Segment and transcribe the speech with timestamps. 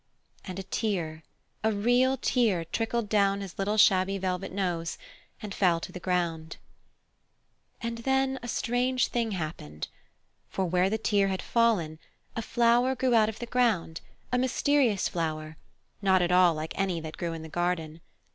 [0.45, 1.21] And a tear,
[1.63, 4.97] a real tear, trickled down his little shabby velvet nose
[5.43, 6.57] and fell to the ground.
[7.81, 9.89] And then a strange thing happened.
[10.49, 11.99] For where the tear had fallen
[12.35, 14.01] a flower grew out of the ground,
[14.31, 15.55] a mysterious flower,
[16.01, 18.01] not at all like any that grew in the garden.